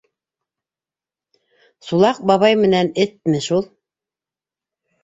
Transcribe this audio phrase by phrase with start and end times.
[1.91, 3.71] «Сулаҡ бабай менән эт»ме шул.